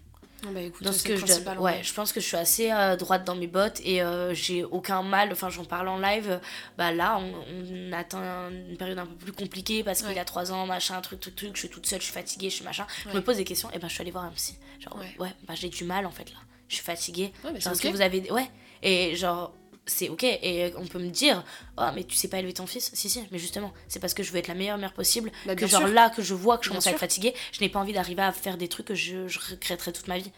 [0.44, 1.58] Ah bah écoute, dans ce que je donne.
[1.60, 4.64] Ouais, je pense que je suis assez euh, droite dans mes bottes et euh, j'ai
[4.64, 5.32] aucun mal.
[5.32, 6.40] Enfin, j'en parle en live.
[6.78, 10.52] Bah là, on, on, atteint une période un peu plus compliquée parce qu'il a 3
[10.52, 11.52] ans, machin, truc, truc, truc.
[11.54, 12.86] Je suis toute seule, je suis fatiguée, je suis machin.
[13.10, 14.58] Je me pose des questions et ben je suis allée voir un psy.
[14.80, 16.38] Genre, ouais, bah j'ai du mal en fait là.
[16.68, 17.32] Je suis fatiguée.
[17.64, 18.30] parce que vous avez.
[18.32, 18.50] Ouais.
[18.84, 19.54] Et genre,
[19.86, 21.43] c'est ok et on peut me dire
[21.78, 22.91] oh mais tu sais pas élever ton fils?
[22.93, 25.56] Si si mais justement c'est parce que je veux être la meilleure mère possible bah,
[25.56, 27.80] que genre là que je vois que je commence à être fatiguée je n'ai pas
[27.80, 30.32] envie d'arriver à faire des trucs que je, je regretterai toute ma vie.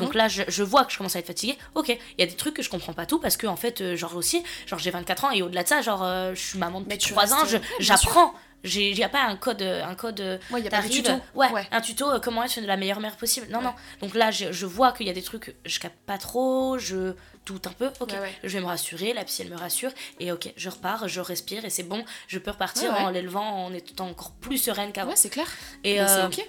[0.00, 2.26] Donc là je, je, vois que je commence à être fatiguée ok il y a
[2.26, 4.78] des trucs que je comprends pas tout parce que en fait euh, genre aussi genre
[4.78, 7.44] j'ai 24 ans et au-delà de ça genre euh, je suis maman depuis 3 ans
[7.78, 8.34] j'apprends
[8.66, 11.12] il n'y a pas un code un code ouais, y a pas de tuto.
[11.34, 13.46] Ouais, un tuto euh, comment être la meilleure mère possible.
[13.50, 13.74] Non non.
[14.00, 17.14] Donc là je, je vois qu'il y a des trucs je capte pas trop je
[17.46, 17.90] doute un peu.
[18.00, 19.90] Ok je vais me rassurer la psy elle me rassure.
[20.20, 23.72] Et ok je repars je respire et c'est bon je peux repartir en l'élevant en
[23.72, 25.10] étant encore plus sereine qu'avant.
[25.10, 25.46] Ouais c'est clair.
[25.84, 26.44] Et euh, ok.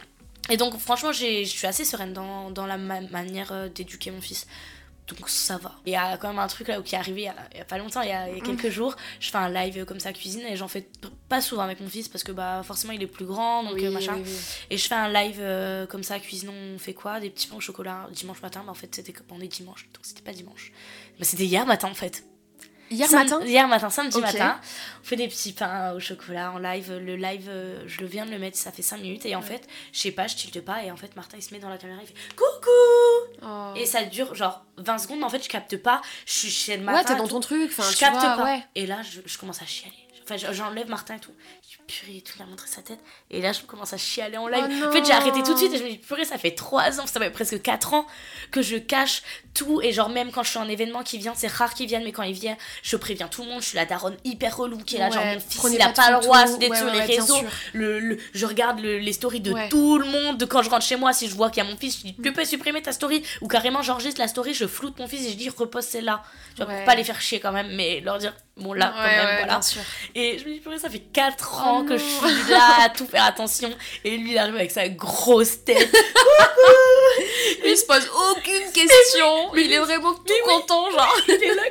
[0.49, 4.47] et donc franchement je suis assez sereine dans, dans la manière euh, d'éduquer mon fils
[5.15, 5.74] donc ça va.
[5.86, 7.22] Et il y a quand même un truc là qui est arrivé
[7.54, 8.96] il y a, pas longtemps, il y a, quelques jours.
[9.20, 10.88] Je fais un live comme ça cuisine et j'en fais
[11.30, 13.91] pas souvent avec mon fils parce que bah forcément il est plus grand donc euh,
[13.91, 14.17] machin.
[14.70, 17.20] et je fais un live euh, comme ça cuisine, on fait quoi?
[17.20, 18.62] Des petits pains au chocolat dimanche matin.
[18.63, 20.72] Mais en fait c'était on est dimanche donc c'était pas dimanche.
[21.20, 22.24] mais c'était hier matin en fait.
[22.89, 24.60] Hier matin Hier matin, samedi matin.
[25.02, 26.93] On fait des petits pains au chocolat en live.
[26.93, 29.26] Le live, euh, je le viens de le mettre, ça fait 5 minutes.
[29.26, 30.84] Et en fait, je sais pas, je tilte pas.
[30.84, 32.69] Et en fait, Martin, il se met dans la caméra, il fait Coucou
[33.43, 33.73] Oh.
[33.76, 36.02] Et ça dure genre 20 secondes, en fait, je capte pas.
[36.26, 37.71] Je suis chez ma Ouais, t'es dans ton truc.
[37.71, 38.60] Je capte pas.
[38.76, 39.93] Et là, je, je commence à chialer.
[40.30, 41.32] Enfin, j'enlève Martin et tout.
[41.88, 43.00] Purée, tout, il a montré sa tête.
[43.32, 44.65] Et là, je commence à chialer en live.
[44.84, 46.52] Oh en fait, j'ai arrêté tout de suite et je me dis, purée, ça fait
[46.52, 48.06] 3 ans, ça fait presque 4 ans
[48.52, 49.23] que je cache
[49.54, 49.82] tout.
[49.82, 52.12] Et genre, même quand je suis en événement qui vient, c'est rare qu'ils viennent, mais
[52.12, 53.62] quand ils viennent, je préviens tout le monde.
[53.62, 56.12] Je suis la daronne hyper relou qui est là, genre, mon fils, il a pas
[56.12, 57.39] le droit d'être sur les réseaux.
[57.71, 60.38] Le, le, je regarde les stories de tout le monde.
[60.38, 62.02] De quand je rentre chez moi, si je vois qu'il y a mon fils, je
[62.08, 63.23] dis, tu peux supprimer ta story.
[63.41, 66.21] Ou carrément, j'enregistre la story, je floute mon fils et je dis, repose celle-là.
[66.56, 69.04] Tu vois, pour pas les faire chier quand même, mais leur dire, bon, là, quand
[69.04, 69.60] même, voilà.
[70.15, 73.08] Et je me dis, purée, ça fait 4 ans que je suis là à tout
[73.08, 73.70] faire attention.
[74.04, 75.89] Et lui, il arrive avec sa grosse tête.
[77.65, 79.54] il se pose aucune question.
[79.56, 81.17] il est vraiment tout content, genre.
[81.28, 81.63] Il est là.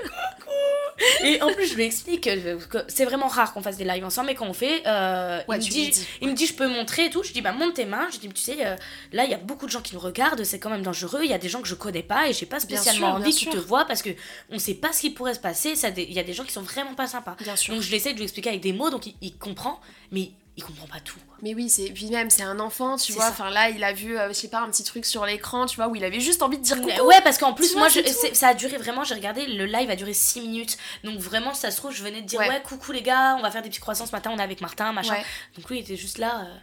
[1.25, 4.29] Et en plus, je lui explique que c'est vraiment rare qu'on fasse des lives ensemble,
[4.29, 7.11] mais quand on fait, euh, il, me dit, il me dit, je peux montrer et
[7.11, 7.23] tout.
[7.23, 8.09] Je dis, bah, monte tes mains.
[8.13, 8.77] Je dis, tu sais, euh,
[9.13, 11.21] là, il y a beaucoup de gens qui nous regardent, c'est quand même dangereux.
[11.23, 13.51] Il y a des gens que je connais pas et j'ai pas spécialement envie qu'ils
[13.51, 14.11] te voient parce que
[14.51, 15.75] on sait pas ce qui pourrait se passer.
[15.97, 17.37] Il y a des gens qui sont vraiment pas sympas.
[17.69, 19.81] Donc, je l'essaie de lui expliquer avec des mots, donc il comprend,
[20.13, 21.19] mais il comprend pas tout.
[21.43, 23.29] Mais oui, c'est puis même c'est un enfant, tu vois.
[23.29, 25.77] Enfin là, il a vu, euh, je sais pas, un petit truc sur l'écran, tu
[25.77, 27.07] vois, où il avait juste envie de dire coucou.
[27.07, 28.01] Ouais, parce qu'en plus, moi, je,
[28.33, 29.05] ça a duré vraiment.
[29.05, 30.79] J'ai regardé, le live a duré 6 minutes.
[31.05, 33.51] Donc vraiment, ça se trouve, je venais de dire ouais, coucou les gars, on va
[33.51, 35.17] faire des petits croissants ce matin, on est avec Martin, machin.
[35.57, 36.41] Donc oui, il était juste là.
[36.41, 36.55] Euh,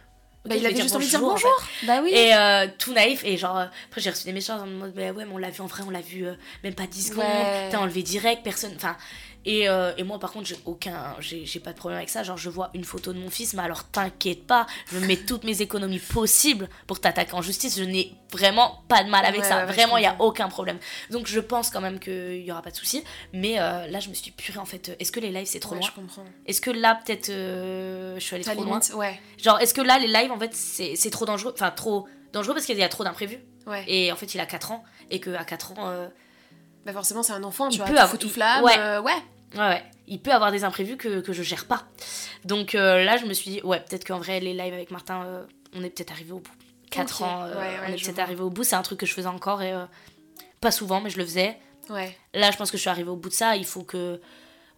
[0.44, 1.62] bah, il avait juste envie de dire bonjour.
[1.84, 2.10] Bah oui.
[2.12, 3.24] Et euh, tout naïf.
[3.24, 5.60] Et genre, après, j'ai reçu des messages en mode, bah ouais, mais on l'a vu
[5.62, 6.26] en vrai, on l'a vu
[6.64, 7.24] même pas 10 secondes.
[7.70, 8.72] T'as enlevé direct, personne.
[8.74, 8.96] Enfin,
[9.44, 12.22] et, euh, et, moi, par contre, j'ai aucun, j'ai pas de problème avec ça.
[12.22, 15.44] Genre, je vois une photo de mon fils, mais alors t'inquiète pas, je mets toutes
[15.44, 17.78] mes économies possibles pour t'attaquer en justice.
[17.78, 19.66] Je n'ai vraiment pas de mal avec ça.
[19.66, 20.78] vraiment, il y a aucun problème.
[21.10, 23.04] Donc, je pense quand même qu'il y aura pas de souci.
[23.32, 24.96] Mais euh, là, je me suis purée en fait.
[24.98, 25.88] Est-ce que les lives c'est trop loin
[26.46, 29.20] Est-ce que là, peut-être, euh, je suis allée trop loin ouais.
[29.38, 32.66] Genre, est-ce que là, les lives en fait, c'est trop dangereux Enfin, trop dangereux parce
[32.66, 33.38] qu'il y a trop d'imprévus.
[33.66, 33.84] Ouais.
[33.88, 34.84] Et en fait, il a 4 ans.
[35.10, 36.08] Et qu'à 4 ans.
[36.84, 38.18] Bah forcément c'est un enfant, tu il vois, peut avoir...
[38.18, 38.98] tout flamme, ouais.
[38.98, 39.22] ouais.
[39.54, 39.84] Ouais, ouais.
[40.06, 41.84] Il peut avoir des imprévus que, que je gère pas.
[42.44, 45.24] Donc euh, là, je me suis dit, ouais, peut-être qu'en vrai, les lives avec Martin,
[45.24, 46.52] euh, on est peut-être arrivé au bout.
[46.90, 47.54] 4 ans, euh,
[47.88, 48.64] on est peut-être arrivé au bout.
[48.64, 49.74] C'est un truc que je faisais encore et
[50.60, 51.58] pas souvent, mais je le faisais.
[51.90, 52.16] Ouais.
[52.34, 53.56] Là, je pense que je suis arrivée au bout de ça.
[53.56, 54.20] Il faut que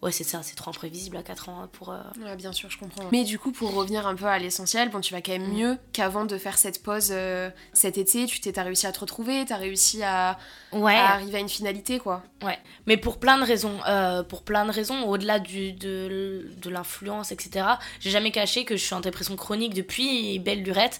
[0.03, 1.89] Ouais, c'est ça, c'est trop imprévisible à 4 ans pour.
[1.89, 3.05] Euh, ouais, bien sûr, je comprends.
[3.11, 5.57] Mais du coup, pour revenir un peu à l'essentiel, bon, tu vas quand même mm.
[5.57, 8.27] mieux qu'avant de faire cette pause euh, cet été.
[8.27, 10.37] Tu t'es, réussi à te retrouver, t'as réussi à,
[10.71, 10.93] ouais.
[10.93, 12.21] arriver à une finalité, quoi.
[12.43, 13.79] Ouais, mais pour plein de raisons.
[13.87, 17.65] Euh, pour plein de raisons, au-delà du, de, de l'influence, etc.,
[17.99, 20.99] j'ai jamais caché que je suis en dépression chronique depuis belle lurette.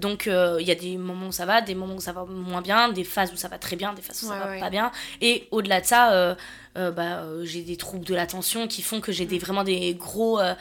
[0.00, 2.62] donc, il y a des moments où ça va, des moments où ça va moins
[2.62, 4.92] bien, des phases où ça va très bien, des phases où ça va pas bien.
[5.20, 6.36] Et au-delà de ça,
[6.76, 9.94] euh, bah, euh, j'ai des troubles de l'attention qui font que j'ai des, vraiment des
[9.94, 10.54] gros euh,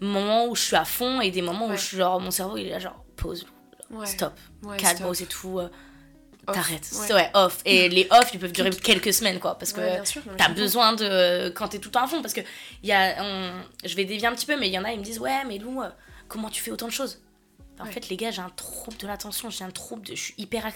[0.00, 2.56] moments où je suis à fond et des moments où je suis genre, mon cerveau
[2.56, 3.46] il est là genre pause,
[4.04, 4.34] stop,
[4.78, 5.60] calme, et tout.
[6.46, 7.28] T'arrêtes, ouais.
[7.34, 7.58] off.
[7.64, 9.58] Et les off, ils peuvent durer quelques semaines, quoi.
[9.58, 9.80] Parce que
[10.36, 11.48] t'as besoin de.
[11.48, 12.22] Quand t'es tout le temps à fond.
[12.22, 12.42] Parce que
[12.84, 13.16] y a,
[13.84, 15.44] je vais dévier un petit peu, mais il y en a, ils me disent Ouais,
[15.44, 15.82] mais Lou,
[16.28, 17.20] comment tu fais autant de choses?
[17.80, 20.14] En fait, les gars, j'ai un trouble de l'attention, j'ai un trouble de.
[20.14, 20.66] Je suis hyper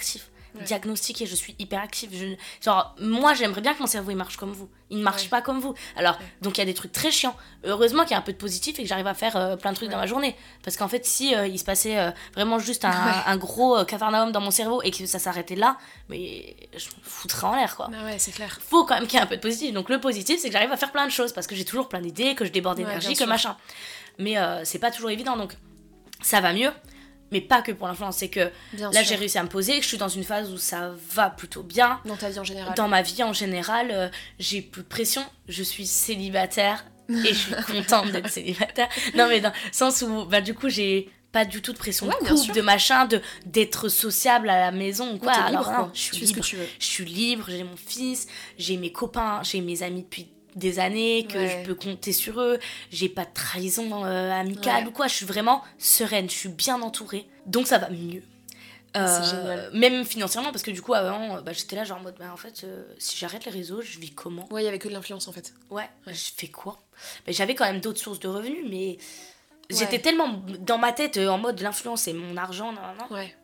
[0.55, 2.11] actif diagnostiqué, je suis hyper active.
[2.13, 2.35] Je...
[2.65, 4.69] Genre, moi, j'aimerais bien que mon cerveau il marche comme vous.
[4.91, 5.75] Il ne marche pas comme vous.
[5.97, 7.37] Alors, donc il y a des trucs très chiants.
[7.65, 9.71] Heureusement qu'il y a un peu de positif et que j'arrive à faire euh, plein
[9.71, 10.37] de trucs dans ma journée.
[10.65, 14.33] Parce qu'en fait, si euh, il se passait euh, vraiment juste un, un gros cafarnaum
[14.33, 17.89] dans mon cerveau et que ça s'arrêtait là, mais je me foutrais en l'air, quoi.
[17.89, 18.59] Bah ouais, c'est clair.
[18.61, 19.73] Faut quand même qu'il y ait un peu de positif.
[19.73, 21.89] Donc, le positif, c'est que j'arrive à faire plein de choses parce que j'ai toujours
[21.89, 23.57] plein d'idées, que je déborde d'énergie, que machin.
[24.19, 25.37] Mais c'est pas toujours évident.
[25.37, 25.57] Donc,
[26.23, 26.73] ça va mieux
[27.31, 29.89] mais pas que pour l'influence, c'est que là j'ai réussi à me poser, que je
[29.89, 32.01] suis dans une phase où ça va plutôt bien.
[32.05, 35.23] Dans ta vie en général Dans ma vie en général, euh, j'ai plus de pression,
[35.49, 38.89] je suis célibataire et je suis contente d'être célibataire.
[39.15, 42.07] Non mais dans le sens où bah, du coup j'ai pas du tout de pression
[42.07, 45.33] de couple, de machin, de d'être sociable à la maison ou quoi.
[45.33, 48.27] Alors je suis libre, je suis libre, j'ai mon fils,
[48.59, 52.59] j'ai mes copains, j'ai mes amis depuis des années, que je peux compter sur eux,
[52.91, 56.83] j'ai pas de trahison euh, amicale ou quoi, je suis vraiment sereine, je suis bien
[56.83, 58.23] entourée, donc ça va mieux.
[58.97, 62.17] Euh, même financièrement, parce que du coup, avant, euh, bah, j'étais là, genre en mode,
[62.19, 62.67] bah, en fait,
[62.99, 64.49] si j'arrête les réseaux, je vis comment?
[64.51, 65.55] Ouais, il y avait que de l'influence en fait.
[65.71, 66.79] Ouais, je fais quoi?
[67.25, 68.99] Bah, J'avais quand même d'autres sources de revenus, mais
[69.71, 72.75] J'étais tellement dans ma tête euh, en mode l'influence et mon argent,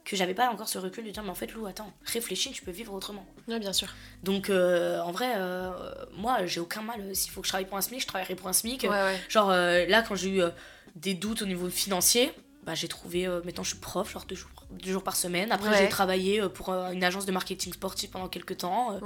[0.04, 2.62] que j'avais pas encore ce recul de dire, mais en fait, Lou, attends, réfléchis, tu
[2.62, 3.26] peux vivre autrement.
[3.48, 3.88] Ouais, bien sûr.
[4.22, 5.70] Donc, euh, en vrai, euh,
[6.16, 7.14] moi, j'ai aucun mal.
[7.14, 8.86] S'il faut que je travaille pour un SMIC, je travaillerai pour un SMIC.
[9.28, 10.42] Genre, là, quand j'ai eu
[10.94, 12.32] des doutes au niveau financier,
[12.64, 15.52] bah, j'ai trouvé, maintenant, je suis prof, genre deux jours, deux jours par semaine.
[15.52, 18.98] Après, j'ai travaillé pour une agence de marketing sportif pendant quelques temps.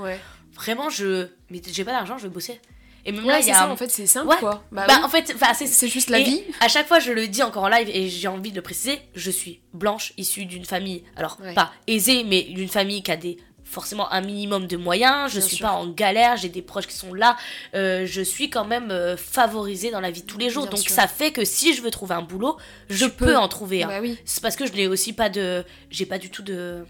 [0.54, 1.28] Vraiment, je.
[1.50, 2.60] Mais j'ai pas d'argent, je vais bosser.
[3.04, 4.64] Et même là, il y a ça, en fait, c'est simple quoi.
[4.72, 6.42] Bah, bah en fait, c'est juste la vie.
[6.60, 9.00] À chaque fois, je le dis encore en live et j'ai envie de le préciser,
[9.14, 13.38] je suis blanche, issue d'une famille, alors pas aisée, mais d'une famille qui a des
[13.70, 17.14] forcément un minimum de moyens, je suis pas en galère, j'ai des proches qui sont
[17.14, 17.36] là,
[17.74, 20.66] euh, je suis quand même euh, favorisée dans la vie de tous les jours.
[20.66, 22.56] Donc ça fait que si je veux trouver un boulot,
[22.88, 23.36] je peux.
[23.36, 23.86] en trouver un.
[23.86, 24.18] Bah oui.
[24.24, 25.64] C'est parce que je n'ai aussi pas de.
[25.90, 26.84] J'ai pas du tout de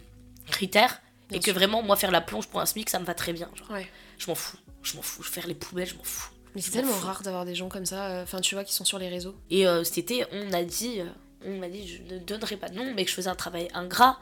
[0.50, 1.02] critères.
[1.32, 3.48] et que vraiment, moi, faire la plonge pour un SMIC, ça me va très bien.
[3.54, 3.78] Genre.
[4.18, 4.56] Je m'en fous.
[4.82, 5.22] Je m'en fous.
[5.22, 6.30] Faire les poubelles, je m'en fous.
[6.54, 8.84] Mais c'est tellement rare d'avoir des gens comme ça, euh, enfin, tu vois, qui sont
[8.84, 9.36] sur les réseaux.
[9.50, 11.00] Et cet été, on a dit.
[11.44, 13.68] on m'a dit, je ne donnerai pas de nom, mais que je faisais un travail
[13.72, 14.18] ingrat.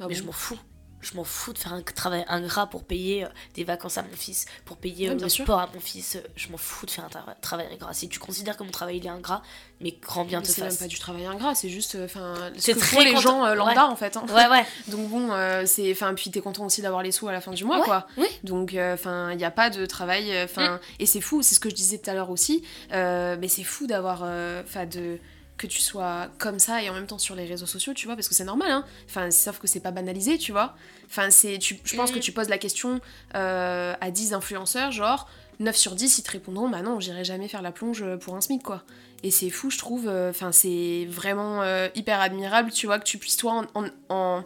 [0.00, 0.58] Ah mais je m'en fous
[1.02, 4.16] je m'en fous de faire un travail ingrat pour payer euh, des vacances à mon
[4.16, 6.18] fils, pour payer euh, le sport à mon fils.
[6.36, 7.92] Je m'en fous de faire un travail ingrat.
[7.92, 9.42] Si tu considères que mon travail il est ingrat,
[9.80, 10.54] mais grand bien te fasse.
[10.54, 13.86] C'est même pas du travail ingrat, c'est juste, euh, enfin, c'est très les gens lambda
[13.86, 14.16] en fait.
[14.16, 14.24] Hein.
[14.28, 14.64] Ouais ouais.
[14.88, 15.30] Donc bon,
[15.66, 18.06] c'est, enfin, puis t'es content aussi d'avoir les sous à la fin du mois quoi.
[18.16, 18.28] Oui.
[18.44, 20.80] Donc enfin, il n'y a pas de travail, enfin, mm.
[21.00, 23.86] et c'est fou, c'est ce que je disais tout à l'heure aussi, mais c'est fou
[23.88, 25.18] d'avoir, enfin de
[25.56, 28.16] que tu sois comme ça et en même temps sur les réseaux sociaux, tu vois,
[28.16, 28.84] parce que c'est normal, hein.
[29.08, 30.74] Enfin, sauf que c'est pas banalisé, tu vois.
[31.06, 32.22] Enfin, c'est, je pense que mm.
[32.22, 33.00] tu poses la question
[33.34, 35.28] euh, à 10 influenceurs, genre
[35.60, 38.40] 9 sur 10, ils te répondront, bah non, j'irai jamais faire la plonge pour un
[38.40, 38.82] SMIC, quoi.
[39.22, 40.08] Et c'est fou, je trouve.
[40.08, 44.44] Euh, enfin, c'est vraiment euh, hyper admirable, tu vois, que tu puisses, toi, en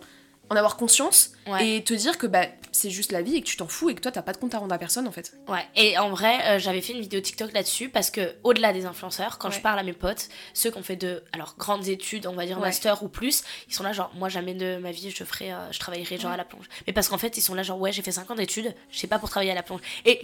[0.49, 3.57] en avoir conscience et te dire que bah, c'est juste la vie et que tu
[3.57, 5.33] t'en fous et que toi t'as pas de compte à rendre à personne en fait.
[5.49, 8.87] Ouais, et en vrai, euh, j'avais fait une vidéo TikTok là-dessus parce que au-delà des
[8.87, 12.27] influenceurs, quand je parle à mes potes, ceux qui ont fait de alors grandes études,
[12.27, 15.11] on va dire master ou plus, ils sont là genre moi jamais de ma vie
[15.11, 16.67] je ferai euh, je travaillerai genre à la plonge.
[16.87, 18.99] Mais parce qu'en fait, ils sont là genre ouais, j'ai fait 5 ans d'études, je
[18.99, 19.81] sais pas pour travailler à la plonge.
[20.05, 20.21] Et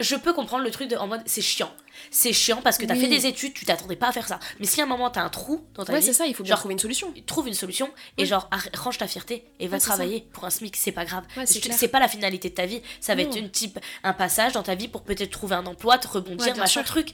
[0.00, 1.70] je peux comprendre le truc de en mode c'est chiant.
[2.10, 4.38] C'est chiant parce que t'as fait des études, tu t'attendais pas à faire ça.
[4.58, 6.44] Mais si à un moment t'as un trou dans ta vie, c'est ça, il faut
[6.44, 7.12] bien trouver une solution.
[7.26, 10.92] Trouve une solution et genre range ta fierté et va travailler pour un SMIC, c'est
[10.92, 11.24] pas grave.
[11.44, 14.62] c'est pas la finalité de ta vie, ça va être une type, un passage dans
[14.62, 17.12] ta vie pour peut-être trouver un emploi, te rebondir, machin truc.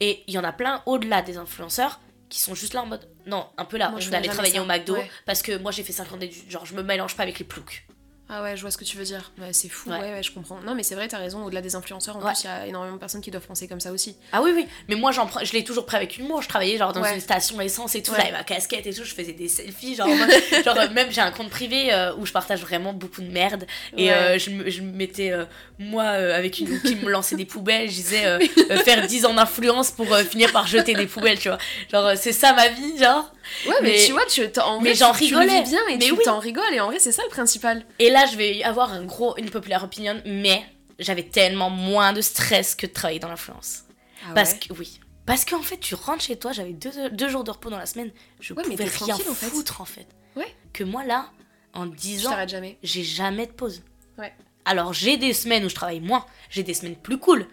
[0.00, 3.08] Et il y en a plein au-delà des influenceurs qui sont juste là en mode
[3.26, 5.82] non, un peu là, moi, je vais aller travailler au McDo parce que moi j'ai
[5.82, 7.86] fait 50 ans d'études, genre je me mélange pas avec les ploucs.
[8.30, 9.32] Ah ouais, je vois ce que tu veux dire.
[9.52, 9.98] c'est fou, ouais.
[9.98, 10.22] ouais.
[10.22, 10.58] je comprends.
[10.60, 12.94] Non, mais c'est vrai, t'as raison, au-delà des influenceurs, en plus, il y a énormément
[12.94, 14.16] de personnes qui doivent penser comme ça aussi.
[14.32, 16.40] Ah oui, oui, mais moi, j'en je l'ai toujours pris avec humour.
[16.40, 19.14] Je travaillais genre dans une station essence et tout, j'avais ma casquette et tout, je
[19.14, 19.94] faisais des selfies.
[19.94, 20.08] Genre,
[20.64, 23.66] genre même j'ai un compte privé euh, où je partage vraiment beaucoup de merde.
[23.96, 25.44] Et euh, je, je me mettais, euh,
[25.78, 28.38] moi, avec une qui me lançait des poubelles, je disais
[28.84, 31.58] faire 10 ans d'influence pour finir par jeter des poubelles, tu vois.
[31.92, 33.30] Genre, c'est ça ma vie, genre.
[33.66, 35.62] Ouais, mais, tu vois, tu, en mais j'en rigolais.
[35.62, 37.84] bien et mais tu t'en rigoles et en vrai, c'est ça le principal.
[37.98, 40.64] Et là, je vais avoir un gros, une populaire opinion, mais
[40.98, 43.82] j'avais tellement moins de stress que de travailler dans l'influence.
[44.24, 45.00] Ah Parce que, oui.
[45.26, 47.86] Parce qu'en fait, tu rentres chez toi, j'avais deux, deux, jours de repos dans la
[47.86, 49.46] semaine, je ouais, pouvais rien en fait.
[49.46, 50.06] foutre en fait.
[50.36, 50.54] Ouais.
[50.72, 51.30] Que moi là,
[51.72, 52.78] en 10 ans, jamais.
[52.82, 53.82] j'ai jamais de pause.
[54.18, 54.32] Ouais.
[54.66, 57.46] Alors j'ai des semaines où je travaille moins, j'ai des semaines plus cool.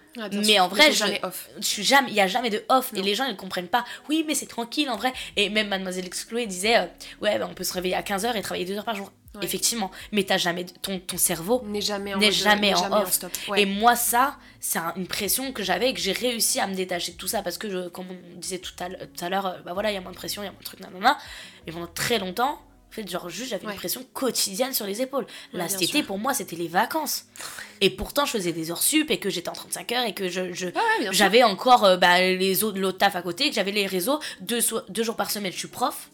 [0.45, 1.50] mais en vrai, je, jamais off.
[1.58, 3.86] Je suis jamais, il y a jamais de off et les gens ils comprennent pas.
[4.10, 5.12] Oui, mais c'est tranquille en vrai.
[5.38, 6.86] Et même Mademoiselle Excluée disait, euh,
[7.21, 9.12] ouais, bah, on peut se réveiller à 15h et travailler 2 heures par jour.
[9.41, 13.19] Effectivement, mais t'as jamais ton, ton cerveau n'est jamais en, n'est jamais en off.
[13.55, 17.13] Et moi ça, c'est une pression que j'avais et que j'ai réussi à me détacher
[17.13, 19.91] de tout ça parce que je, comme on disait tout à l'heure, euh, bah voilà,
[19.91, 21.17] il y a moins de pression, il y a moins de trucs, nanana.
[21.65, 25.25] Mais pendant très longtemps, en fait, genre, juste, j'avais une pression quotidienne sur les épaules.
[25.53, 27.23] Là, cet été, pour moi, c'était les vacances.
[27.79, 30.27] Et pourtant, je faisais des heures sup et que j'étais en 35 heures et que
[30.27, 30.67] je, je
[31.11, 34.59] j'avais encore euh, bah, les autres, l'autre taf à côté, que j'avais les réseaux deux,
[34.89, 35.53] deux jours par semaine.
[35.53, 36.09] Je suis prof.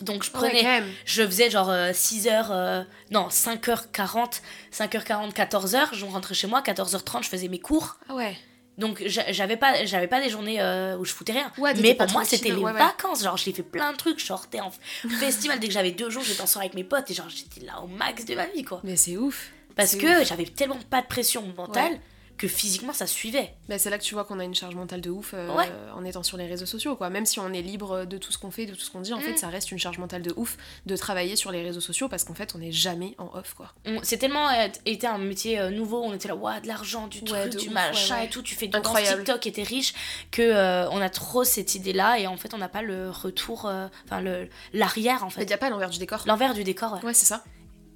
[0.00, 4.40] Donc je prenais, je faisais genre 6 euh, heures, euh, non 5h40,
[4.72, 7.98] 5h40, 14h, je rentrais chez moi, 14h30 je faisais mes cours.
[8.08, 8.36] Ah ouais.
[8.78, 11.52] Donc j'avais pas j'avais pas des journées euh, où je foutais rien.
[11.82, 14.72] mais pour moi c'était les vacances, genre j'ai fait plein de trucs, je sortais en
[15.20, 17.66] festival dès que j'avais deux jours, j'étais en soirée avec mes potes et genre j'étais
[17.66, 18.80] là au max de ma vie quoi.
[18.84, 19.50] Mais c'est ouf.
[19.76, 22.00] Parce que j'avais tellement pas de pression mentale
[22.40, 23.54] que physiquement ça suivait.
[23.68, 25.50] mais c'est là que tu vois qu'on a une charge mentale de ouf euh,
[25.94, 27.10] en étant sur les réseaux sociaux quoi.
[27.10, 29.12] Même si on est libre de tout ce qu'on fait, de tout ce qu'on dit,
[29.12, 29.36] en fait mm.
[29.36, 32.32] ça reste une charge mentale de ouf de travailler sur les réseaux sociaux parce qu'en
[32.32, 33.74] fait on n'est jamais en off quoi.
[34.02, 37.22] C'est tellement euh, été un métier euh, nouveau, on était là ouais de l'argent, du
[37.22, 38.80] truc, du machin et tout, tu fais du.
[38.80, 39.92] TikTok et t'es riche
[40.30, 43.70] que on a trop cette idée là et en fait on n'a pas le retour,
[44.06, 45.42] enfin le l'arrière en fait.
[45.42, 46.22] Il n'y a pas l'envers du décor.
[46.24, 47.04] L'envers du décor ouais.
[47.04, 47.44] Ouais c'est ça.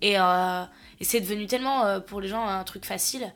[0.02, 3.32] Et, et c'est devenu tellement pour les gens un truc facile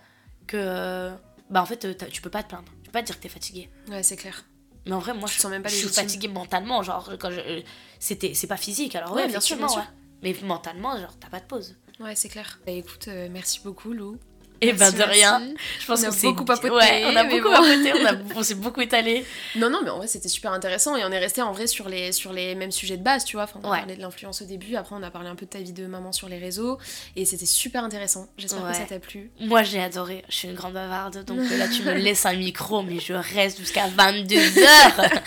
[0.48, 1.12] que
[1.50, 2.68] bah en fait euh, tu peux pas te plaindre.
[2.82, 3.70] Tu peux pas te dire que t'es fatigué.
[3.88, 4.44] Ouais c'est clair.
[4.86, 7.40] Mais en vrai moi je, sens même pas je suis fatiguée mentalement genre quand je
[7.40, 7.60] euh,
[8.00, 9.84] c'était c'est pas physique alors ouais, bien sûr, bien sûr.
[10.22, 11.76] mais mentalement genre t'as pas de pause.
[12.00, 12.58] Ouais c'est clair.
[12.66, 14.18] Bah écoute euh, merci beaucoup Lou
[14.60, 15.40] Et ben de rien.
[15.78, 16.74] Je pense qu'on s'est beaucoup papoté.
[16.74, 17.92] Ouais, on a beaucoup papoté,
[18.36, 19.24] on, s'est beaucoup étalé.
[19.54, 21.88] Non, non, mais en vrai, c'était super intéressant et on est resté en vrai sur
[21.88, 23.44] les, sur les mêmes sujets de base, tu vois.
[23.44, 25.50] Enfin, on a parlé de l'influence au début, après, on a parlé un peu de
[25.50, 26.78] ta vie de maman sur les réseaux
[27.14, 28.28] et c'était super intéressant.
[28.36, 29.30] J'espère que ça t'a plu.
[29.40, 30.24] Moi, j'ai adoré.
[30.28, 33.58] Je suis une grande bavarde, donc là, tu me laisses un micro, mais je reste
[33.60, 35.22] jusqu'à 22h.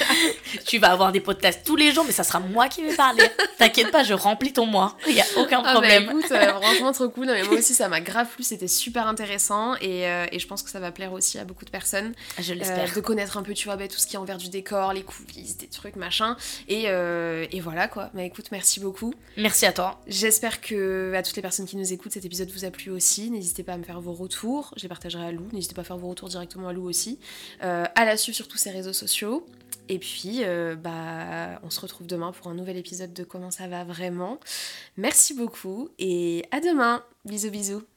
[0.65, 3.23] tu vas avoir des podcasts tous les jours, mais ça sera moi qui vais parler.
[3.57, 4.97] T'inquiète pas, je remplis ton mois.
[5.07, 6.03] Il y a aucun ah bah, problème.
[6.03, 7.27] écoute, euh, franchement, trop cool.
[7.27, 8.43] mais moi aussi, ça m'a grave plu.
[8.43, 9.20] C'était super intéressant
[9.81, 12.13] et, euh, et, je pense que ça va plaire aussi à beaucoup de personnes.
[12.39, 12.89] Je l'espère.
[12.89, 14.93] Euh, de connaître un peu, tu vois, bah, tout ce qui est envers du décor,
[14.93, 16.36] les coulisses, des trucs, machin.
[16.67, 18.10] Et, et voilà quoi.
[18.13, 19.13] Mais écoute, merci beaucoup.
[19.38, 20.01] Merci à toi.
[20.07, 23.31] J'espère que à toutes les personnes qui nous écoutent, cet épisode vous a plu aussi.
[23.31, 24.73] N'hésitez pas à me faire vos retours.
[24.77, 25.47] Je les partagerai à Lou.
[25.53, 27.19] N'hésitez pas à faire vos retours directement à Lou aussi.
[27.62, 29.45] à la suivre sur tous ses réseaux sociaux.
[29.89, 30.41] Et puis,
[30.81, 34.39] bah, on se retrouve demain pour un nouvel épisode de Comment ça va vraiment.
[34.97, 37.03] Merci beaucoup et à demain.
[37.25, 37.90] Bisous bisous.